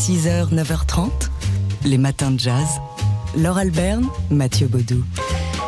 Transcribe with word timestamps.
6h, 0.00 0.54
9h30, 0.54 1.10
les 1.84 1.98
matins 1.98 2.30
de 2.30 2.40
jazz. 2.40 2.66
Laure 3.36 3.58
Alberne, 3.58 4.06
Mathieu 4.30 4.66
Baudou. 4.66 5.04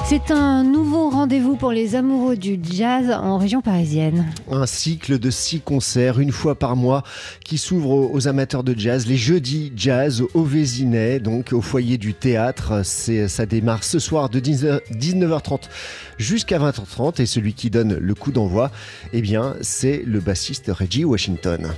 C'est 0.06 0.30
un 0.30 0.64
nouveau 0.64 1.10
rendez-vous 1.10 1.54
pour 1.56 1.70
les 1.70 1.96
amoureux 1.96 2.38
du 2.38 2.58
jazz 2.62 3.10
en 3.10 3.36
région 3.36 3.60
parisienne. 3.60 4.32
Un 4.50 4.64
cycle 4.64 5.18
de 5.18 5.28
six 5.28 5.60
concerts, 5.60 6.18
une 6.18 6.32
fois 6.32 6.54
par 6.54 6.76
mois, 6.76 7.02
qui 7.44 7.58
s'ouvre 7.58 8.10
aux 8.10 8.26
amateurs 8.26 8.64
de 8.64 8.74
jazz. 8.74 9.06
Les 9.06 9.18
jeudis 9.18 9.70
jazz 9.76 10.22
au 10.32 10.44
Vésinet, 10.44 11.20
donc 11.20 11.52
au 11.52 11.60
foyer 11.60 11.98
du 11.98 12.14
théâtre. 12.14 12.86
Ça 12.86 13.44
démarre 13.44 13.84
ce 13.84 13.98
soir 13.98 14.30
de 14.30 14.40
19h30 14.40 15.64
jusqu'à 16.16 16.58
20h30. 16.58 17.20
Et 17.20 17.26
celui 17.26 17.52
qui 17.52 17.68
donne 17.68 17.98
le 17.98 18.14
coup 18.14 18.32
d'envoi, 18.32 18.70
eh 19.12 19.20
bien, 19.20 19.56
c'est 19.60 20.02
le 20.06 20.20
bassiste 20.20 20.70
Reggie 20.72 21.04
Washington. 21.04 21.70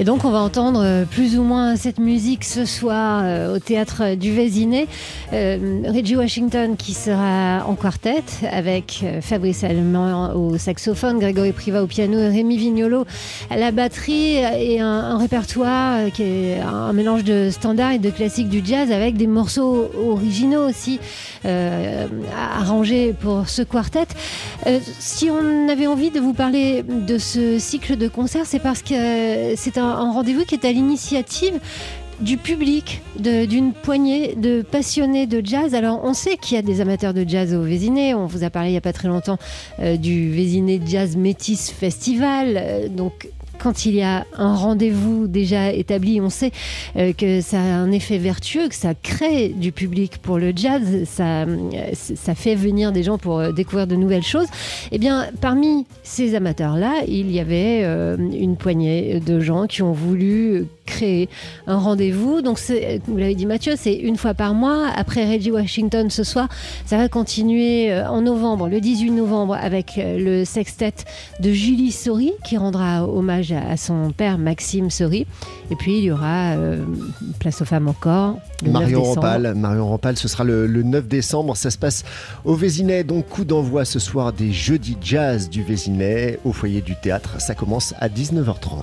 Et 0.00 0.02
donc 0.02 0.24
on 0.24 0.30
va 0.30 0.40
entendre 0.40 0.82
euh, 0.82 1.04
plus 1.04 1.38
ou 1.38 1.44
moins 1.44 1.76
cette 1.76 2.00
musique 2.00 2.42
ce 2.42 2.64
soir 2.64 3.20
euh, 3.22 3.54
au 3.54 3.58
théâtre 3.60 4.16
du 4.16 4.32
Vésiné. 4.32 4.88
Euh, 5.32 5.82
Reggie 5.86 6.16
Washington 6.16 6.74
qui 6.76 6.94
sera 6.94 7.64
en 7.64 7.76
quartet 7.76 8.24
avec 8.50 9.04
Fabrice 9.20 9.62
Allemand 9.62 10.34
au 10.34 10.58
saxophone, 10.58 11.20
Grégory 11.20 11.52
Priva 11.52 11.84
au 11.84 11.86
piano 11.86 12.16
Rémi 12.18 12.56
Vignolo 12.56 13.06
à 13.50 13.56
la 13.56 13.70
batterie 13.70 14.38
et 14.38 14.80
un, 14.80 15.16
répertoire 15.16 16.10
qui 16.12 16.24
est 16.24 16.58
un 16.60 16.92
mélange 16.92 17.22
de 17.22 17.50
standards 17.50 17.92
et 17.92 17.98
de 17.98 18.10
classiques 18.10 18.48
du 18.48 18.62
jazz 18.64 18.90
avec 18.90 19.16
des 19.16 19.28
morceaux 19.28 19.90
originaux 19.96 20.68
aussi 20.68 20.98
arrangés 21.44 23.12
pour 23.12 23.48
ce 23.48 23.62
quartet. 23.62 24.06
si 24.98 25.30
on 25.30 25.68
avait 25.68 25.86
envie 25.86 26.10
de 26.10 26.18
vous 26.18 26.32
parler 26.32 26.82
de 26.82 27.18
ce 27.18 27.58
cycle 27.58 27.96
de 27.96 28.08
concerts, 28.08 28.46
c'est 28.46 28.58
parce 28.58 28.82
que 28.82 29.54
c'est 29.56 29.78
un 29.78 29.83
un, 29.84 30.12
rendez-vous 30.12 30.44
qui 30.44 30.54
est 30.54 30.64
à 30.64 30.72
l'initiative 30.72 31.60
du 32.20 32.36
public, 32.36 33.02
d'une 33.18 33.72
poignée 33.72 34.34
de 34.36 34.62
passionnés 34.62 35.26
de 35.26 35.44
jazz. 35.44 35.74
Alors, 35.74 36.00
on 36.04 36.14
sait 36.14 36.36
qu'il 36.36 36.54
y 36.54 36.58
a 36.58 36.62
des 36.62 36.80
amateurs 36.80 37.12
de 37.12 37.24
jazz 37.26 37.54
au 37.54 37.62
Vésiné. 37.62 38.14
On 38.14 38.26
vous 38.26 38.44
a 38.44 38.50
parlé 38.50 38.68
il 38.68 38.72
n'y 38.72 38.78
a 38.78 38.82
pas 38.82 38.92
très 38.92 39.08
longtemps 39.08 39.38
euh, 39.80 39.96
du 39.96 40.30
Vésiné 40.30 40.80
Jazz 40.86 41.16
Métis 41.16 41.70
Festival. 41.70 42.54
Euh, 42.56 42.88
donc, 42.88 43.28
quand 43.58 43.86
il 43.86 43.94
y 43.94 44.02
a 44.02 44.26
un 44.36 44.54
rendez-vous 44.54 45.26
déjà 45.26 45.72
établi, 45.72 46.20
on 46.20 46.30
sait 46.30 46.52
euh, 46.96 47.12
que 47.12 47.40
ça 47.40 47.58
a 47.58 47.76
un 47.76 47.90
effet 47.92 48.18
vertueux, 48.18 48.68
que 48.68 48.74
ça 48.74 48.94
crée 48.94 49.48
du 49.48 49.72
public 49.72 50.18
pour 50.22 50.38
le 50.38 50.52
jazz, 50.54 50.82
ça, 51.04 51.46
ça 51.94 52.34
fait 52.34 52.54
venir 52.54 52.92
des 52.92 53.02
gens 53.02 53.18
pour 53.18 53.52
découvrir 53.52 53.86
de 53.86 53.96
nouvelles 53.96 54.22
choses. 54.22 54.48
Eh 54.92 54.98
bien, 54.98 55.26
parmi 55.40 55.86
ces 56.02 56.34
amateurs-là, 56.34 57.02
il 57.08 57.30
y 57.30 57.40
avait 57.40 57.82
une 57.84 58.56
poignée 58.56 59.20
de 59.20 59.40
gens 59.40 59.66
qui 59.66 59.82
ont 59.82 59.92
voulu 59.92 60.66
créer 60.84 61.28
un 61.66 61.78
rendez-vous. 61.78 62.42
Donc, 62.42 62.58
vous 63.06 63.16
l'avez 63.16 63.34
dit 63.34 63.46
Mathieu, 63.46 63.74
c'est 63.76 63.94
une 63.94 64.16
fois 64.16 64.34
par 64.34 64.54
mois. 64.54 64.88
Après 64.94 65.24
Reggie 65.30 65.50
Washington 65.50 66.10
ce 66.10 66.24
soir, 66.24 66.48
ça 66.86 66.96
va 66.96 67.08
continuer 67.08 67.92
euh, 67.92 68.08
en 68.08 68.22
novembre, 68.22 68.68
le 68.68 68.80
18 68.80 69.10
novembre, 69.10 69.56
avec 69.60 69.98
euh, 69.98 70.18
le 70.18 70.44
sextet 70.44 70.94
de 71.40 71.52
Julie 71.52 71.92
Sori, 71.92 72.32
qui 72.44 72.56
rendra 72.56 73.08
hommage 73.08 73.52
à 73.52 73.76
son 73.76 74.12
père 74.12 74.38
Maxime 74.38 74.90
Sori. 74.90 75.26
Et 75.70 75.76
puis, 75.76 75.98
il 75.98 76.04
y 76.04 76.10
aura 76.10 76.52
euh, 76.52 76.84
Place 77.38 77.60
aux 77.62 77.64
femmes 77.64 77.88
encore. 77.88 78.38
Marion 78.64 79.02
Rampal, 79.02 79.54
Marion 79.54 79.88
Rampal, 79.88 80.16
ce 80.16 80.28
sera 80.28 80.44
le, 80.44 80.66
9 80.66 81.08
décembre. 81.08 81.56
Ça 81.56 81.70
se 81.70 81.78
passe 81.78 82.04
au 82.44 82.54
Vésinet. 82.54 83.04
Donc, 83.04 83.28
coup 83.28 83.44
d'envoi 83.44 83.84
ce 83.84 83.98
soir 83.98 84.32
des 84.32 84.52
jeudis 84.52 84.96
jazz 85.00 85.48
du 85.48 85.62
Vésinet 85.62 86.38
au 86.44 86.52
foyer 86.52 86.80
du 86.80 86.94
théâtre. 86.96 87.40
Ça 87.40 87.54
commence 87.54 87.94
à 88.00 88.08
19h30. 88.08 88.82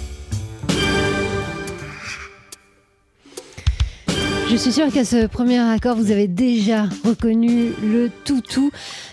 Je 4.51 4.57
suis 4.57 4.73
sûre 4.73 4.91
qu'à 4.91 5.05
ce 5.05 5.27
premier 5.27 5.59
accord, 5.59 5.95
vous 5.95 6.11
avez 6.11 6.27
déjà 6.27 6.83
reconnu 7.05 7.69
le 7.81 8.09
toutou 8.25 8.69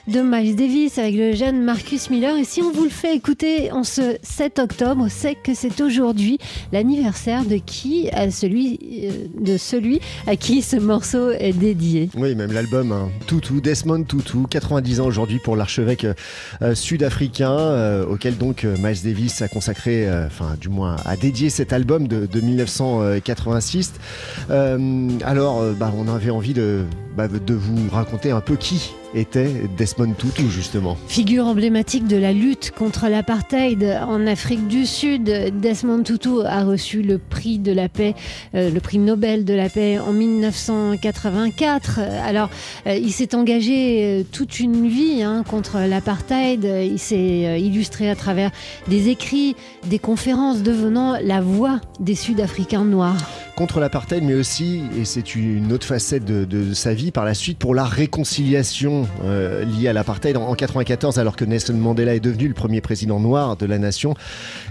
de 0.09 0.21
Miles 0.21 0.57
Davis 0.57 0.99
avec 0.99 1.15
le 1.15 1.33
jeune 1.33 1.63
Marcus 1.63 2.11
Miller. 2.11 2.37
Et 2.37 2.43
si 2.43 2.61
on 2.61 2.73
vous 2.73 2.83
le 2.83 2.91
fait 2.91 3.15
écouter 3.15 3.71
en 3.71 3.85
ce 3.85 4.17
7 4.21 4.59
octobre, 4.59 5.07
c'est 5.09 5.37
que 5.37 5.55
c'est 5.55 5.81
aujourd'hui 5.81 6.39
l'anniversaire 6.73 7.45
de 7.45 7.55
qui 7.55 8.11
celui, 8.33 8.81
euh, 9.05 9.11
de 9.41 9.57
celui 9.57 10.01
à 10.27 10.35
qui 10.35 10.61
ce 10.61 10.75
morceau 10.75 11.31
est 11.31 11.53
dédié. 11.53 12.11
Oui, 12.17 12.35
même 12.35 12.51
l'album 12.51 12.91
hein. 12.91 13.09
Toutou, 13.29 13.61
Desmond 13.61 14.03
Toutou, 14.03 14.49
90 14.51 15.01
ans 15.01 15.07
aujourd'hui 15.07 15.39
pour 15.39 15.55
l'archevêque 15.55 16.05
euh, 16.63 16.75
sud-africain, 16.75 18.03
auquel 18.11 18.37
donc 18.37 18.65
Miles 18.65 19.03
Davis 19.05 19.41
a 19.43 19.47
consacré, 19.47 20.09
enfin 20.27 20.57
du 20.61 20.69
moins 20.69 20.97
a 21.05 21.17
dédié 21.17 21.49
cet 21.49 21.73
album 21.73 22.09
de, 22.09 22.27
de 22.27 22.41
1986. 22.41 23.93
Alors, 25.29 25.61
euh, 25.61 25.75
bah, 25.75 25.93
on 25.95 26.09
avait 26.09 26.31
envie 26.31 26.55
de, 26.55 26.87
bah, 27.15 27.29
de 27.29 27.53
vous 27.53 27.91
raconter 27.91 28.31
un 28.31 28.41
peu 28.41 28.57
qui 28.57 28.95
était 29.15 29.51
Desmond 29.77 30.13
Tutu 30.13 30.49
justement 30.51 30.97
Figure 31.07 31.47
emblématique 31.47 32.07
de 32.07 32.17
la 32.17 32.33
lutte 32.33 32.73
contre 32.77 33.09
l'apartheid 33.09 33.99
en 34.07 34.27
Afrique 34.27 34.69
du 34.69 34.87
Sud, 34.87 35.25
Desmond 35.61 36.03
Tutu 36.03 36.43
a 36.45 36.65
reçu 36.65 37.03
le 37.03 37.19
prix 37.19 37.59
de 37.59 37.73
la 37.73 37.89
paix, 37.89 38.15
euh, 38.55 38.71
le 38.71 38.81
prix 38.81 38.99
Nobel 38.99 39.45
de 39.45 39.55
la 39.55 39.69
paix 39.69 39.99
en 39.99 40.13
1984. 40.13 42.01
Alors, 42.25 42.51
euh, 42.87 42.97
il 42.97 43.13
s'est 43.13 43.35
engagé 43.35 44.21
euh, 44.21 44.23
toute 44.31 44.61
une 44.61 44.89
vie 44.89 45.23
hein, 45.23 45.45
contre 45.49 45.79
l'apartheid. 45.79 46.65
Il 46.65 46.99
s'est 46.99 47.61
illustré 47.61 48.11
à 48.11 48.17
travers 48.17 48.51
des 48.89 49.09
écrits, 49.09 49.57
des 49.87 49.99
conférences, 49.99 50.63
devenant 50.63 51.17
la 51.23 51.41
voix 51.41 51.81
des 52.01 52.15
Sud-Africains 52.15 52.85
noirs 52.85 53.17
contre 53.59 53.81
l'apartheid, 53.81 54.23
mais 54.23 54.35
aussi, 54.35 54.83
et 54.97 55.05
c'est 55.05 55.35
une 55.35 55.73
autre 55.73 55.85
facette 55.85 56.25
de, 56.25 56.45
de, 56.45 56.73
sa 56.75 56.95
vie 56.95 57.11
par 57.11 57.25
la 57.25 57.35
suite, 57.35 57.59
pour 57.59 57.75
la 57.75 57.85
réconciliation 57.85 59.08
euh, 59.25 59.65
lié 59.65 59.89
à 59.89 59.93
l'apartheid 59.93 60.37
en, 60.37 60.41
1994, 60.41 61.19
alors 61.19 61.37
que 61.37 61.45
Nelson 61.45 61.75
Mandela 61.75 62.15
est 62.15 62.21
devenu 62.21 62.49
le 62.49 62.55
premier 62.55 62.81
président 62.81 63.21
noir 63.21 63.57
de 63.57 63.67
la 63.67 63.79
nation, 63.79 64.15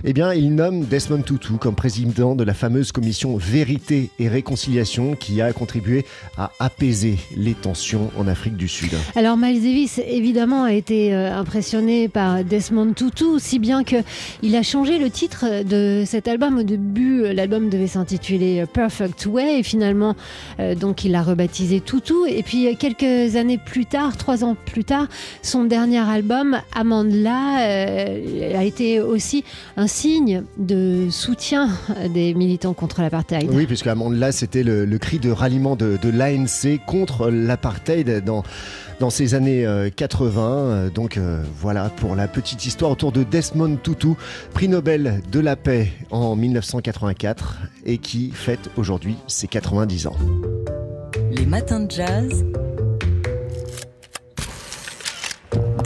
eh 0.04 0.14
bien, 0.14 0.34
il 0.34 0.56
nomme 0.56 0.86
Desmond 0.86 1.22
Tutu 1.22 1.54
comme 1.54 1.76
président 1.76 2.36
de 2.36 2.44
la 2.44 2.54
fameuse 2.54 2.92
commission 2.92 3.38
Vérité 3.38 4.10
et 4.20 4.28
Réconciliation 4.28 5.16
qui 5.16 5.42
a 5.42 5.52
contribué 5.54 6.06
à 6.38 6.52
apaiser 6.60 7.18
les 7.36 7.54
tensions 7.54 8.12
en 8.18 8.28
Afrique 8.28 8.58
du 8.58 8.68
Sud. 8.68 8.92
Alors 9.16 9.38
Miles 9.38 9.62
Davis, 9.62 10.00
évidemment, 10.08 10.64
a 10.64 10.74
été 10.74 11.14
euh, 11.14 11.34
impressionné 11.36 12.08
par 12.08 12.44
Desmond 12.44 12.94
Tutu, 12.94 13.40
si 13.40 13.60
bien 13.60 13.84
que 13.84 13.98
il 14.42 14.56
a 14.56 14.64
changé 14.64 15.00
le 15.00 15.10
titre 15.10 15.64
de 15.64 16.04
cet 16.06 16.28
album. 16.28 16.60
Au 16.60 16.64
début, 16.64 17.34
l'album 17.34 17.70
devait 17.70 17.88
s'intituler 17.88 18.66
Perfect 18.72 19.26
Way, 19.26 19.60
et 19.60 19.64
finalement, 19.64 20.16
euh, 20.60 20.76
donc, 20.76 21.04
il 21.04 21.12
l'a 21.12 21.22
rebaptisé 21.22 21.82
Tutu. 21.82 22.14
Et 22.28 22.44
puis, 22.44 22.76
quelques 22.78 23.36
années 23.36 23.58
plus 23.58 23.86
tard, 23.86 24.17
trois 24.18 24.44
ans 24.44 24.56
plus 24.66 24.84
tard, 24.84 25.08
son 25.42 25.64
dernier 25.64 26.00
album, 26.00 26.60
Amandla, 26.74 27.60
euh, 27.62 28.58
a 28.58 28.64
été 28.64 29.00
aussi 29.00 29.44
un 29.78 29.88
signe 29.88 30.44
de 30.58 31.08
soutien 31.10 31.70
des 32.14 32.34
militants 32.34 32.74
contre 32.74 33.02
l'apartheid. 33.02 33.50
Oui, 33.52 33.66
puisque 33.66 33.88
Amandla, 33.88 34.32
c'était 34.32 34.64
le, 34.64 34.86
cri 34.98 35.20
de 35.20 35.32
ralliement 35.32 35.76
de, 35.76 35.98
l'ANC 36.04 36.80
contre 36.86 37.30
l'apartheid 37.30 38.24
dans 38.24 38.44
dans 39.00 39.10
ces 39.10 39.36
années 39.36 39.66
80. 39.96 40.42
Euh, 40.42 40.88
euh, 40.88 40.90
donc 40.90 41.20
voilà 41.60 41.90
pour 41.90 42.16
la 42.16 42.28
petite 42.28 42.66
histoire 42.66 42.92
autour 42.92 43.12
de 43.12 43.24
Desmond 43.24 43.78
Tutu, 43.78 44.10
prix 44.54 44.68
Nobel 44.68 45.22
de 45.32 45.40
la 45.40 45.56
paix 45.56 45.92
en 46.12 46.36
1984 46.36 47.58
et 47.86 47.98
qui 47.98 48.32
fête 48.32 48.70
aujourd'hui 48.76 49.16
ses 49.28 49.48
90 49.48 50.08
ans. 50.08 50.16
Les 51.32 51.46
matins 51.46 51.82
de 51.82 51.92
jazz. 51.92 52.46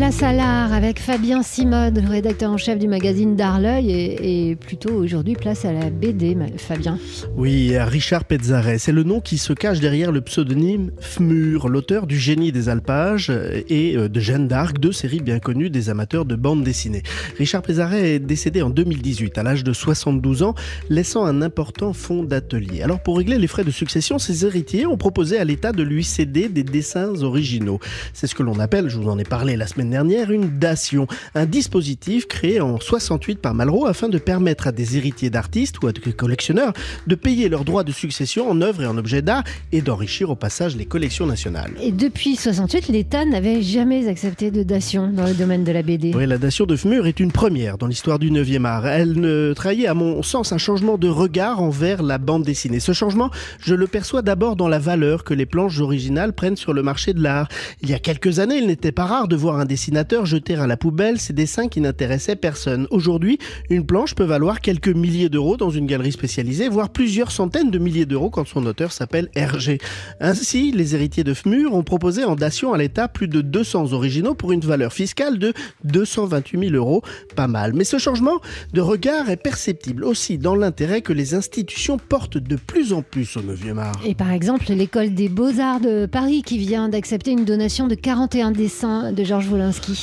Place 0.00 0.22
à 0.22 0.32
l'art 0.32 0.72
avec 0.72 0.98
Fabien 0.98 1.42
Simode, 1.42 1.98
rédacteur 1.98 2.50
en 2.50 2.56
chef 2.56 2.78
du 2.78 2.88
magazine 2.88 3.36
D'Arleuil 3.36 3.90
et, 3.90 4.56
plutôt 4.56 4.94
aujourd'hui 4.94 5.34
place 5.34 5.66
à 5.66 5.74
la 5.74 5.90
BD, 5.90 6.34
Fabien. 6.56 6.98
Oui, 7.36 7.76
Richard 7.76 8.24
Pezzaret, 8.24 8.78
c'est 8.78 8.92
le 8.92 9.02
nom 9.02 9.20
qui 9.20 9.36
se 9.36 9.52
cache 9.52 9.78
derrière 9.78 10.10
le 10.10 10.22
pseudonyme 10.22 10.90
Fmur, 11.00 11.68
l'auteur 11.68 12.06
du 12.06 12.18
Génie 12.18 12.50
des 12.50 12.70
alpages 12.70 13.28
et 13.68 13.94
euh, 13.94 14.08
de 14.08 14.20
Jeanne 14.20 14.48
d'Arc, 14.48 14.78
deux 14.78 14.92
séries 14.92 15.20
bien 15.20 15.38
connues 15.38 15.68
des 15.68 15.90
amateurs 15.90 16.24
de 16.24 16.34
bande 16.34 16.64
dessinée. 16.64 17.02
Richard 17.36 17.60
Pezzaret 17.60 18.14
est 18.14 18.20
décédé 18.20 18.62
en 18.62 18.70
2018 18.70 19.36
à 19.36 19.42
l'âge 19.42 19.64
de 19.64 19.74
72 19.74 20.42
ans, 20.44 20.54
laissant 20.88 21.26
un 21.26 21.42
important 21.42 21.92
fonds 21.92 22.24
d'atelier. 22.24 22.80
Alors 22.80 23.02
pour 23.02 23.18
régler 23.18 23.36
les 23.36 23.48
frais 23.48 23.64
de 23.64 23.70
succession, 23.70 24.18
ses 24.18 24.46
héritiers 24.46 24.86
ont 24.86 24.96
proposé 24.96 25.38
à 25.38 25.44
l'État 25.44 25.72
de 25.72 25.82
lui 25.82 26.04
céder 26.04 26.48
des 26.48 26.64
dessins 26.64 27.22
originaux. 27.22 27.80
C'est 28.14 28.26
ce 28.26 28.34
que 28.34 28.42
l'on 28.42 28.58
appelle, 28.60 28.88
je 28.88 28.96
vous 28.96 29.10
en 29.10 29.18
ai 29.18 29.24
parlé 29.24 29.58
la 29.58 29.66
semaine 29.66 29.89
semaine 29.90 30.06
dernière 30.06 30.30
une 30.30 30.58
dation, 30.58 31.08
un 31.34 31.46
dispositif 31.46 32.28
créé 32.28 32.60
en 32.60 32.78
68 32.78 33.40
par 33.40 33.54
Malraux 33.54 33.86
afin 33.86 34.08
de 34.08 34.18
permettre 34.18 34.68
à 34.68 34.72
des 34.72 34.96
héritiers 34.96 35.30
d'artistes 35.30 35.82
ou 35.82 35.88
à 35.88 35.92
des 35.92 36.00
collectionneurs 36.12 36.72
de 37.06 37.14
payer 37.16 37.48
leurs 37.48 37.64
droits 37.64 37.82
de 37.82 37.90
succession 37.90 38.48
en 38.48 38.60
œuvres 38.60 38.82
et 38.82 38.86
en 38.86 38.96
objets 38.96 39.22
d'art 39.22 39.42
et 39.72 39.82
d'enrichir 39.82 40.30
au 40.30 40.36
passage 40.36 40.76
les 40.76 40.84
collections 40.84 41.26
nationales. 41.26 41.72
Et 41.82 41.90
depuis 41.90 42.36
68, 42.36 42.88
l'État 42.88 43.24
n'avait 43.24 43.62
jamais 43.62 44.06
accepté 44.06 44.52
de 44.52 44.62
dation 44.62 45.08
dans 45.08 45.26
le 45.26 45.34
domaine 45.34 45.64
de 45.64 45.72
la 45.72 45.82
BD. 45.82 46.12
Oui, 46.14 46.26
la 46.26 46.38
dation 46.38 46.66
de 46.66 46.76
Fmur 46.76 47.06
est 47.06 47.18
une 47.18 47.32
première 47.32 47.76
dans 47.76 47.88
l'histoire 47.88 48.20
du 48.20 48.30
9e 48.30 48.64
art. 48.64 48.86
Elle 48.86 49.20
ne 49.20 49.52
trahit 49.54 49.86
à 49.86 49.94
mon 49.94 50.22
sens 50.22 50.52
un 50.52 50.58
changement 50.58 50.98
de 50.98 51.08
regard 51.08 51.60
envers 51.60 52.02
la 52.02 52.18
bande 52.18 52.44
dessinée. 52.44 52.80
Ce 52.80 52.92
changement, 52.92 53.30
je 53.60 53.74
le 53.74 53.88
perçois 53.88 54.22
d'abord 54.22 54.54
dans 54.54 54.68
la 54.68 54.78
valeur 54.78 55.24
que 55.24 55.34
les 55.34 55.46
planches 55.46 55.80
originales 55.80 56.32
prennent 56.32 56.56
sur 56.56 56.72
le 56.72 56.82
marché 56.82 57.12
de 57.12 57.22
l'art. 57.22 57.48
Il 57.82 57.90
y 57.90 57.94
a 57.94 57.98
quelques 57.98 58.38
années, 58.38 58.58
il 58.58 58.68
n'était 58.68 58.92
pas 58.92 59.06
rare 59.06 59.26
de 59.26 59.34
voir 59.34 59.58
un 59.58 59.64
dessinateur 59.80 60.26
jeter 60.26 60.56
à 60.56 60.66
la 60.66 60.76
poubelle 60.76 61.18
ses 61.18 61.32
dessins 61.32 61.68
qui 61.68 61.80
n'intéressaient 61.80 62.36
personne. 62.36 62.86
Aujourd'hui, 62.90 63.38
une 63.70 63.86
planche 63.86 64.14
peut 64.14 64.24
valoir 64.24 64.60
quelques 64.60 64.88
milliers 64.88 65.30
d'euros 65.30 65.56
dans 65.56 65.70
une 65.70 65.86
galerie 65.86 66.12
spécialisée, 66.12 66.68
voire 66.68 66.90
plusieurs 66.90 67.30
centaines 67.30 67.70
de 67.70 67.78
milliers 67.78 68.04
d'euros 68.04 68.28
quand 68.28 68.46
son 68.46 68.66
auteur 68.66 68.92
s'appelle 68.92 69.30
Hergé. 69.34 69.78
Ainsi, 70.20 70.70
les 70.70 70.94
héritiers 70.94 71.24
de 71.24 71.32
Fmur 71.32 71.72
ont 71.72 71.82
proposé 71.82 72.24
en 72.24 72.36
dation 72.36 72.74
à 72.74 72.78
l'État 72.78 73.08
plus 73.08 73.26
de 73.26 73.40
200 73.40 73.94
originaux 73.94 74.34
pour 74.34 74.52
une 74.52 74.60
valeur 74.60 74.92
fiscale 74.92 75.38
de 75.38 75.54
228 75.84 76.68
000 76.68 76.74
euros. 76.74 77.00
Pas 77.34 77.48
mal. 77.48 77.72
Mais 77.72 77.84
ce 77.84 77.96
changement 77.96 78.38
de 78.74 78.82
regard 78.82 79.30
est 79.30 79.42
perceptible 79.42 80.04
aussi 80.04 80.36
dans 80.36 80.56
l'intérêt 80.56 81.00
que 81.00 81.14
les 81.14 81.32
institutions 81.32 81.96
portent 81.96 82.36
de 82.36 82.56
plus 82.56 82.92
en 82.92 83.00
plus 83.00 83.34
au 83.38 83.40
9e 83.40 83.78
art. 83.78 83.98
Et 84.04 84.14
par 84.14 84.30
exemple, 84.30 84.66
l'école 84.68 85.14
des 85.14 85.30
beaux-arts 85.30 85.80
de 85.80 86.04
Paris 86.04 86.42
qui 86.44 86.58
vient 86.58 86.90
d'accepter 86.90 87.30
une 87.30 87.46
donation 87.46 87.88
de 87.88 87.94
41 87.94 88.50
dessins 88.50 89.12
de 89.12 89.24
Georges 89.24 89.48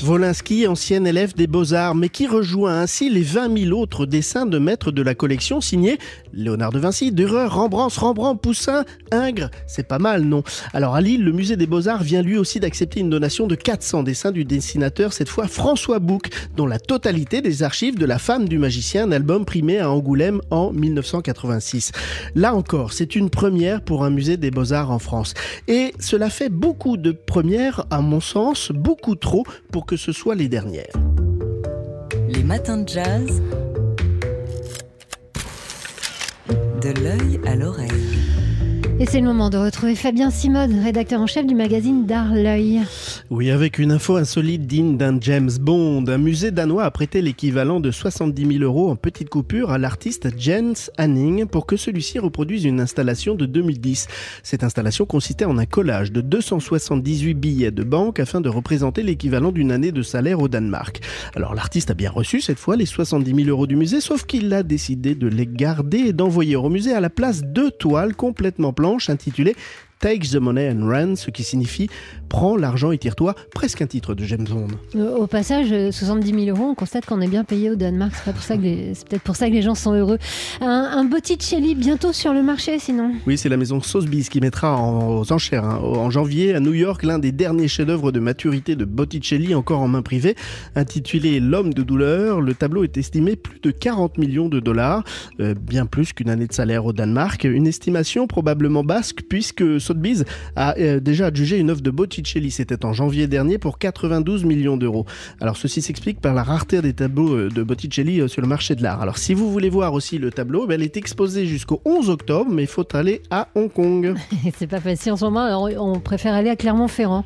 Wolinski, 0.05 0.67
ancien 0.67 1.03
élève 1.05 1.33
des 1.33 1.47
beaux-arts, 1.47 1.95
mais 1.95 2.09
qui 2.09 2.27
rejoint 2.27 2.79
ainsi 2.79 3.09
les 3.09 3.23
20 3.23 3.65
000 3.65 3.79
autres 3.79 4.05
dessins 4.05 4.45
de 4.45 4.59
maîtres 4.59 4.91
de 4.91 5.01
la 5.01 5.15
collection 5.15 5.61
signés 5.61 5.97
Léonard 6.31 6.71
de 6.71 6.77
Vinci, 6.77 7.11
Dürer, 7.11 7.47
Rembrandt, 7.47 7.99
Rembrandt, 7.99 8.39
Poussin, 8.39 8.85
Ingres. 9.11 9.49
C'est 9.65 9.87
pas 9.87 9.97
mal, 9.97 10.23
non? 10.23 10.43
Alors 10.73 10.93
à 10.93 11.01
Lille, 11.01 11.23
le 11.23 11.31
musée 11.31 11.55
des 11.55 11.65
beaux-arts 11.65 12.03
vient 12.03 12.21
lui 12.21 12.37
aussi 12.37 12.59
d'accepter 12.59 12.99
une 12.99 13.09
donation 13.09 13.47
de 13.47 13.55
400 13.55 14.03
dessins 14.03 14.31
du 14.31 14.45
dessinateur, 14.45 15.11
cette 15.11 15.29
fois 15.29 15.47
François 15.47 15.97
Bouc, 15.97 16.29
dont 16.55 16.67
la 16.67 16.79
totalité 16.79 17.41
des 17.41 17.63
archives 17.63 17.97
de 17.97 18.05
La 18.05 18.19
femme 18.19 18.47
du 18.47 18.59
magicien, 18.59 19.05
un 19.05 19.11
album 19.11 19.43
primé 19.45 19.79
à 19.79 19.89
Angoulême 19.89 20.41
en 20.51 20.71
1986. 20.71 21.93
Là 22.35 22.53
encore, 22.53 22.93
c'est 22.93 23.15
une 23.15 23.31
première 23.31 23.81
pour 23.81 24.03
un 24.03 24.11
musée 24.11 24.37
des 24.37 24.51
beaux-arts 24.51 24.91
en 24.91 24.99
France. 24.99 25.33
Et 25.67 25.93
cela 25.99 26.29
fait 26.29 26.49
beaucoup 26.49 26.97
de 26.97 27.11
premières, 27.11 27.85
à 27.89 28.01
mon 28.01 28.19
sens, 28.19 28.71
beaucoup 28.71 29.15
trop 29.15 29.46
pour 29.71 29.85
que 29.85 29.97
ce 29.97 30.11
soit 30.11 30.35
les 30.35 30.47
dernières. 30.47 30.95
Les 32.27 32.43
matins 32.43 32.77
de 32.77 32.89
jazz. 32.89 33.41
De 36.81 36.89
l'œil 37.01 37.39
à 37.45 37.55
l'oreille. 37.55 37.89
Et 38.99 39.05
c'est 39.05 39.19
le 39.19 39.27
moment 39.27 39.49
de 39.49 39.57
retrouver 39.57 39.95
Fabien 39.95 40.31
Simode, 40.31 40.71
rédacteur 40.83 41.21
en 41.21 41.27
chef 41.27 41.45
du 41.45 41.53
magazine 41.53 42.05
D'Art 42.05 42.33
L'œil. 42.33 42.81
Oui, 43.29 43.51
avec 43.51 43.77
une 43.77 43.91
info 43.91 44.15
insolite 44.15 44.67
digne 44.67 44.95
d'un 44.95 45.19
James 45.19 45.51
Bond. 45.59 46.05
Un 46.07 46.17
musée 46.17 46.51
danois 46.51 46.85
a 46.85 46.91
prêté 46.91 47.21
l'équivalent 47.21 47.81
de 47.81 47.91
70 47.91 48.53
000 48.59 48.63
euros 48.63 48.89
en 48.89 48.95
petite 48.95 49.27
coupure 49.27 49.69
à 49.71 49.77
l'artiste 49.77 50.29
Jens 50.39 50.89
Hanning 50.97 51.45
pour 51.45 51.65
que 51.65 51.75
celui-ci 51.75 52.19
reproduise 52.19 52.63
une 52.63 52.79
installation 52.79 53.35
de 53.35 53.45
2010. 53.45 54.07
Cette 54.43 54.63
installation 54.63 55.05
consistait 55.05 55.43
en 55.43 55.57
un 55.57 55.65
collage 55.65 56.13
de 56.13 56.21
278 56.21 57.33
billets 57.33 57.71
de 57.71 57.83
banque 57.83 58.21
afin 58.21 58.39
de 58.39 58.47
représenter 58.47 59.03
l'équivalent 59.03 59.51
d'une 59.51 59.73
année 59.73 59.91
de 59.91 60.03
salaire 60.03 60.39
au 60.39 60.47
Danemark. 60.47 61.01
Alors 61.35 61.53
l'artiste 61.53 61.91
a 61.91 61.95
bien 61.95 62.11
reçu 62.11 62.39
cette 62.39 62.59
fois 62.59 62.77
les 62.77 62.85
70 62.85 63.35
000 63.43 63.49
euros 63.49 63.67
du 63.67 63.75
musée, 63.75 63.99
sauf 63.99 64.23
qu'il 64.23 64.53
a 64.53 64.63
décidé 64.63 65.15
de 65.15 65.27
les 65.27 65.47
garder 65.47 65.97
et 65.97 66.13
d'envoyer 66.13 66.55
au 66.55 66.69
musée 66.69 66.93
à 66.93 67.01
la 67.01 67.09
place 67.09 67.43
deux 67.43 67.71
toiles 67.71 68.15
complètement 68.15 68.71
blanches 68.71 69.09
intitulé 69.09 69.57
Take 69.99 70.27
the 70.29 70.35
Money 70.35 70.69
and 70.69 70.85
Run, 70.87 71.15
ce 71.15 71.31
qui 71.31 71.43
signifie 71.43 71.89
Prends 72.29 72.57
l'argent 72.57 72.91
et 72.91 72.97
tire-toi, 72.97 73.35
presque 73.53 73.81
un 73.81 73.87
titre 73.87 74.13
de 74.13 74.23
James 74.25 74.45
Bond. 74.49 74.67
Euh, 74.95 75.15
au 75.15 75.27
passage, 75.27 75.69
70 75.91 76.31
euh, 76.33 76.45
000 76.45 76.57
euros, 76.57 76.69
on 76.71 76.75
constate 76.75 77.05
qu'on 77.05 77.21
est 77.21 77.27
bien 77.27 77.43
payé 77.43 77.69
au 77.69 77.75
Danemark. 77.75 78.13
C'est 78.41 78.57
peut-être 78.57 79.21
pour 79.23 79.35
ça 79.35 79.47
que 79.47 79.53
les 79.53 79.61
gens 79.61 79.75
sont 79.75 79.93
heureux. 79.93 80.17
Un, 80.61 80.67
un 80.67 81.05
Botticelli 81.05 81.73
bientôt 81.73 82.11
sur 82.11 82.33
le 82.33 82.43
marché, 82.43 82.79
sinon 82.79 83.13
Oui, 83.25 83.37
c'est 83.37 83.49
la 83.49 83.57
maison 83.57 83.81
Sotheby's 83.81 84.29
qui 84.29 84.41
mettra 84.41 84.75
en, 84.75 85.19
aux 85.19 85.31
enchères 85.31 85.63
hein, 85.63 85.79
en 85.81 86.09
janvier 86.09 86.53
à 86.53 86.59
New 86.59 86.73
York 86.73 87.03
l'un 87.03 87.17
des 87.17 87.31
derniers 87.31 87.67
chefs-d'œuvre 87.67 88.11
de 88.11 88.19
maturité 88.19 88.75
de 88.75 88.85
Botticelli, 88.85 89.55
encore 89.55 89.79
en 89.79 89.87
main 89.87 90.01
privée, 90.01 90.35
intitulé 90.75 91.39
L'homme 91.39 91.73
de 91.73 91.83
douleur. 91.83 92.41
Le 92.41 92.53
tableau 92.53 92.83
est 92.83 92.97
estimé 92.97 93.35
plus 93.35 93.59
de 93.61 93.71
40 93.71 94.17
millions 94.17 94.49
de 94.49 94.59
dollars, 94.59 95.03
euh, 95.39 95.53
bien 95.53 95.85
plus 95.85 96.13
qu'une 96.13 96.29
année 96.29 96.47
de 96.47 96.53
salaire 96.53 96.85
au 96.85 96.93
Danemark. 96.93 97.43
Une 97.45 97.67
estimation 97.67 98.27
probablement 98.27 98.83
basque 98.83 99.21
puisque 99.29 99.79
Sotheby's 99.87 100.25
a 100.55 100.77
euh, 100.77 100.99
déjà 100.99 101.33
jugé 101.33 101.57
une 101.57 101.69
œuvre 101.69 101.81
de 101.81 101.91
Botticelli, 101.91 102.51
c'était 102.51 102.85
en 102.85 102.93
janvier 102.93 103.27
dernier, 103.27 103.57
pour 103.57 103.79
92 103.79 104.43
millions 104.45 104.77
d'euros. 104.77 105.05
Alors 105.39 105.57
ceci 105.57 105.81
s'explique 105.81 106.19
par 106.19 106.33
la 106.33 106.43
rareté 106.43 106.81
des 106.81 106.93
tableaux 106.93 107.33
euh, 107.35 107.49
de 107.49 107.63
Botticelli 107.63 108.21
euh, 108.21 108.27
sur 108.27 108.41
le 108.41 108.47
marché 108.47 108.75
de 108.75 108.83
l'art. 108.83 109.01
Alors 109.01 109.17
si 109.17 109.33
vous 109.33 109.51
voulez 109.51 109.69
voir 109.69 109.93
aussi 109.93 110.17
le 110.17 110.31
tableau, 110.31 110.67
ben, 110.67 110.79
il 110.79 110.83
est 110.83 110.97
exposé 110.97 111.45
jusqu'au 111.45 111.81
11 111.85 112.09
octobre, 112.09 112.51
mais 112.51 112.63
il 112.63 112.67
faut 112.67 112.87
aller 112.95 113.21
à 113.29 113.47
Hong 113.55 113.71
Kong. 113.71 114.15
C'est 114.57 114.67
pas 114.67 114.81
facile 114.81 115.13
en 115.13 115.17
ce 115.17 115.25
moment, 115.25 115.67
on 115.79 115.99
préfère 115.99 116.33
aller 116.33 116.49
à 116.49 116.55
Clermont-Ferrand. 116.55 117.23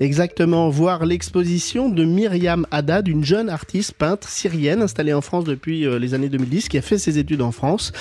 Exactement, 0.00 0.68
voir 0.68 1.04
l'exposition 1.04 1.88
de 1.88 2.04
Myriam 2.04 2.66
Haddad, 2.70 3.08
une 3.08 3.24
jeune 3.24 3.48
artiste 3.48 3.94
peintre 3.94 4.28
syrienne 4.28 4.82
installée 4.82 5.12
en 5.12 5.20
France 5.20 5.44
depuis 5.44 5.86
euh, 5.86 5.98
les 5.98 6.14
années 6.14 6.28
2010, 6.28 6.68
qui 6.68 6.78
a 6.78 6.82
fait 6.82 6.98
ses 6.98 7.18
études 7.18 7.42
en 7.42 7.52
France 7.52 7.92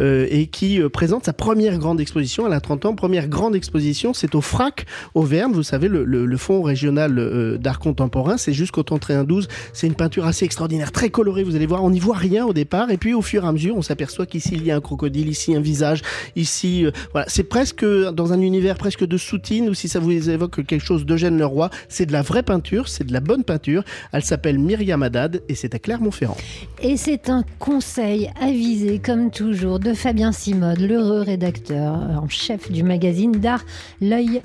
euh, 0.00 0.26
et 0.30 0.46
qui 0.46 0.80
euh, 0.80 0.88
présente 0.88 1.24
sa 1.24 1.32
première 1.32 1.78
grande 1.78 2.00
exposition. 2.00 2.46
Elle 2.46 2.52
a 2.52 2.60
30 2.60 2.86
ans, 2.86 2.94
première 2.94 3.28
grande 3.28 3.54
exposition, 3.54 4.14
c'est 4.14 4.34
au 4.34 4.40
FRAC, 4.40 4.86
Auvergne, 5.14 5.52
vous 5.52 5.62
savez, 5.62 5.88
le, 5.88 6.04
le, 6.04 6.36
fonds 6.36 6.62
régional 6.62 7.58
d'art 7.58 7.78
contemporain, 7.78 8.36
c'est 8.36 8.52
jusqu'au 8.52 8.82
31-12. 8.82 9.46
C'est 9.72 9.86
une 9.86 9.94
peinture 9.94 10.26
assez 10.26 10.44
extraordinaire, 10.44 10.92
très 10.92 11.10
colorée, 11.10 11.44
vous 11.44 11.56
allez 11.56 11.66
voir, 11.66 11.84
on 11.84 11.90
n'y 11.90 12.00
voit 12.00 12.16
rien 12.16 12.44
au 12.44 12.52
départ, 12.52 12.90
et 12.90 12.96
puis 12.96 13.14
au 13.14 13.22
fur 13.22 13.44
et 13.44 13.48
à 13.48 13.52
mesure, 13.52 13.76
on 13.76 13.82
s'aperçoit 13.82 14.26
qu'ici 14.26 14.50
il 14.54 14.64
y 14.64 14.70
a 14.70 14.76
un 14.76 14.80
crocodile, 14.80 15.28
ici 15.28 15.54
un 15.54 15.60
visage, 15.60 16.02
ici, 16.36 16.86
voilà, 17.12 17.26
c'est 17.28 17.44
presque 17.44 17.84
dans 17.84 18.32
un 18.32 18.40
univers 18.40 18.76
presque 18.76 19.04
de 19.04 19.16
soutine, 19.16 19.68
ou 19.68 19.74
si 19.74 19.88
ça 19.88 20.00
vous 20.00 20.30
évoque 20.30 20.66
quelque 20.66 20.84
chose 20.84 21.03
d'Eugène 21.04 21.38
Leroy. 21.38 21.70
C'est 21.88 22.06
de 22.06 22.12
la 22.12 22.22
vraie 22.22 22.42
peinture, 22.42 22.88
c'est 22.88 23.04
de 23.04 23.12
la 23.12 23.20
bonne 23.20 23.44
peinture. 23.44 23.82
Elle 24.12 24.24
s'appelle 24.24 24.58
Myriam 24.58 25.02
Haddad 25.02 25.42
et 25.48 25.54
c'est 25.54 25.74
à 25.74 25.78
Clermont-Ferrand. 25.78 26.36
Et 26.82 26.96
c'est 26.96 27.28
un 27.30 27.44
conseil 27.58 28.30
avisé, 28.40 28.98
comme 28.98 29.30
toujours, 29.30 29.78
de 29.78 29.94
Fabien 29.94 30.32
Simode, 30.32 30.80
l'heureux 30.80 31.22
rédacteur 31.22 31.94
en 31.94 32.28
chef 32.28 32.70
du 32.70 32.82
magazine 32.82 33.32
d'art 33.32 33.64
L'œil. 34.00 34.42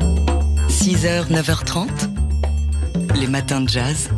6h, 0.70 1.32
9h30, 1.32 1.88
les 3.20 3.28
matins 3.28 3.62
de 3.62 3.70
jazz. 3.70 4.10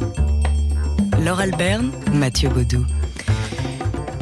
Laure 1.24 1.40
Alberne, 1.40 1.92
Mathieu 2.14 2.50
Baudou. 2.50 2.86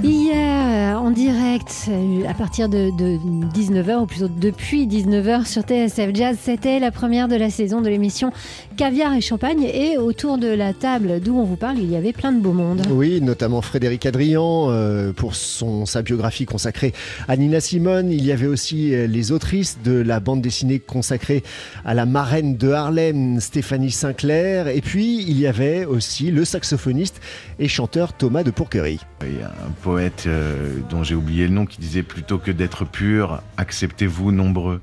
Hier, 0.04 1.02
en 1.02 1.12
direct, 1.12 1.90
à 2.28 2.34
partir 2.34 2.70
de, 2.70 2.90
19h, 2.90 4.02
ou 4.02 4.06
plutôt 4.06 4.30
depuis 4.30 4.88
19h 4.88 5.46
sur 5.46 5.64
TSF 5.64 6.12
Jazz, 6.14 6.38
c'était 6.42 6.80
la 6.80 6.92
première 6.92 7.28
de 7.28 7.36
la 7.36 7.50
saison 7.50 7.82
de 7.82 7.90
l'émission 7.90 8.32
Caviar 8.78 9.14
et 9.14 9.22
Champagne. 9.22 9.64
Et 9.64 9.98
autour 9.98 10.38
de 10.38 10.48
la 10.48 10.74
table 10.74 11.20
d'où 11.20 11.38
on 11.38 11.44
vous 11.44 11.58
parle, 11.58 11.80
il 11.80 11.92
y 11.92 11.98
avait 11.98 12.14
plein 12.14 12.32
de 12.32 12.40
beaux 12.40 12.54
mondes. 12.54 12.82
Oui, 12.92 13.20
notamment 13.22 13.62
Frédéric 13.62 14.06
Adrian 14.06 14.70
euh, 14.70 15.12
pour 15.12 15.36
son, 15.36 15.86
sa 15.86 16.02
biographie 16.02 16.46
consacrée 16.46 16.94
à 17.28 17.36
Nina 17.36 17.60
Simone. 17.60 18.12
Il 18.12 18.26
y 18.26 18.32
avait 18.32 18.48
aussi 18.48 18.94
euh, 18.94 19.06
les 19.06 19.34
autrices 19.34 19.80
de 19.84 19.94
la 19.94 20.22
bande 20.22 20.42
dessinée 20.42 20.80
consacrée 20.80 21.44
à 21.84 21.94
la 21.94 22.06
marraine 22.06 22.56
de 22.56 22.70
Harlem, 22.70 23.42
Stéphanie 23.42 23.92
Sinclair. 23.92 24.70
Et 24.70 24.82
puis, 24.82 25.26
il 25.28 25.40
y 25.40 25.48
avait 25.48 25.84
aussi 25.86 26.32
le 26.32 26.46
saxophoniste 26.46 27.20
et 27.60 27.68
chanteur 27.68 28.14
Thomas 28.14 28.44
de 28.44 28.52
Pourquerie. 28.52 29.00
Oui, 29.22 29.36
un 29.44 29.72
poète 29.90 30.26
euh, 30.28 30.78
dont 30.92 31.02
j'ai 31.02 31.16
oublié 31.16 31.48
le 31.48 31.54
nom 31.54 31.66
qui 31.66 31.80
disait 31.82 32.04
plutôt 32.04 32.38
que 32.38 32.52
d'être 32.52 32.86
pur, 32.86 33.42
acceptez-vous 33.58 34.32
nombreux. 34.32 34.82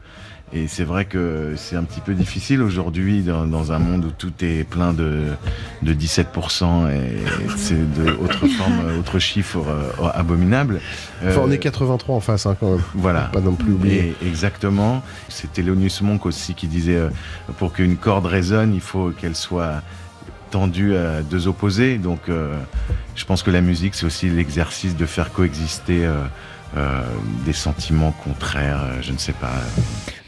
Et 0.52 0.66
c'est 0.66 0.82
vrai 0.82 1.04
que 1.04 1.54
c'est 1.56 1.76
un 1.76 1.84
petit 1.84 2.00
peu 2.00 2.12
difficile 2.12 2.60
aujourd'hui 2.60 3.22
dans, 3.22 3.70
un 3.70 3.78
monde 3.78 4.06
où 4.06 4.10
tout 4.10 4.32
est 4.40 4.64
plein 4.64 4.92
de, 4.92 5.26
de 5.82 5.94
17% 5.94 6.90
et 6.90 7.18
c'est 7.56 7.94
d'autres 7.94 8.48
formes, 8.48 8.80
autres 8.98 9.20
chiffres 9.20 9.64
euh, 9.68 10.08
abominables. 10.12 10.80
Enfin, 11.24 11.42
on 11.44 11.50
est 11.52 11.58
83 11.58 12.16
en 12.16 12.20
face, 12.20 12.46
hein, 12.46 12.56
quand 12.58 12.72
même. 12.72 12.82
Voilà. 12.94 13.22
Pas 13.32 13.40
non 13.40 13.54
plus 13.54 13.74
oublier. 13.74 14.16
exactement. 14.24 15.04
C'était 15.28 15.62
Léonius 15.62 16.00
Monk 16.00 16.26
aussi 16.26 16.54
qui 16.54 16.66
disait 16.66 16.96
euh, 16.96 17.10
pour 17.58 17.72
qu'une 17.72 17.96
corde 17.96 18.26
résonne, 18.26 18.74
il 18.74 18.80
faut 18.80 19.10
qu'elle 19.10 19.36
soit 19.36 19.82
tendue 20.58 20.96
à 20.96 21.22
deux 21.22 21.48
opposés. 21.48 21.98
Donc, 21.98 22.20
je 22.28 23.24
pense 23.24 23.42
que 23.42 23.50
la 23.50 23.60
musique, 23.60 23.94
c'est 23.94 24.06
aussi 24.06 24.28
l'exercice 24.30 24.96
de 24.96 25.04
faire 25.06 25.32
coexister 25.32 26.08
euh, 26.76 27.02
des 27.44 27.52
sentiments 27.52 28.12
contraires, 28.24 28.82
euh, 28.84 28.98
je 29.00 29.12
ne 29.12 29.18
sais 29.18 29.32
pas. 29.32 29.52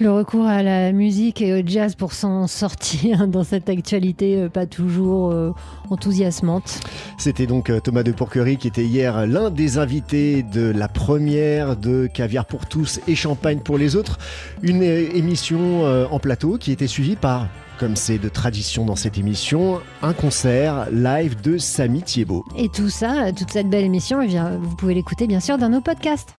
Le 0.01 0.11
recours 0.11 0.47
à 0.47 0.63
la 0.63 0.93
musique 0.93 1.43
et 1.43 1.53
au 1.53 1.67
jazz 1.67 1.95
pour 1.95 2.13
s'en 2.13 2.47
sortir 2.47 3.27
dans 3.29 3.45
cette 3.45 3.69
actualité 3.69 4.37
euh, 4.37 4.49
pas 4.49 4.67
toujours 4.67 5.31
euh, 5.31 5.53
enthousiasmante. 5.91 6.81
C'était 7.19 7.47
donc 7.47 7.71
euh, 7.71 7.81
Thomas 7.81 8.03
de 8.03 8.13
Pourquerie 8.13 8.57
qui 8.57 8.69
était 8.69 8.85
hier 8.85 9.27
l'un 9.27 9.51
des 9.51 9.79
invités 9.79 10.43
de 10.43 10.71
la 10.71 10.89
première 10.89 11.77
de 11.77 12.07
Caviar 12.07 12.47
pour 12.47 12.67
tous 12.67 13.01
et 13.09 13.15
Champagne 13.15 13.59
pour 13.59 13.77
les 13.77 13.97
autres. 13.97 14.19
Une 14.63 14.83
euh, 14.83 15.09
émission 15.15 15.85
euh, 15.85 16.07
en 16.11 16.19
plateau 16.19 16.59
qui 16.59 16.73
était 16.73 16.87
suivie 16.87 17.17
par, 17.17 17.49
comme 17.79 17.97
c'est 17.97 18.19
de 18.19 18.29
tradition 18.29 18.85
dans 18.85 18.97
cette 18.97 19.19
émission, 19.19 19.81
un 20.03 20.13
concert 20.13 20.91
live 20.91 21.41
de 21.41 21.59
Samy 21.59 22.03
Thiebaud. 22.03 22.45
Et 22.57 22.69
tout 22.69 22.89
ça, 22.89 23.33
toute 23.33 23.51
cette 23.51 23.71
belle 23.71 23.85
émission, 23.85 24.21
eh 24.21 24.29
vous 24.61 24.75
pouvez 24.77 24.95
l'écouter 24.95 25.27
bien 25.27 25.41
sûr 25.41 25.59
dans 25.59 25.69
nos 25.69 25.81
podcasts. 25.81 26.35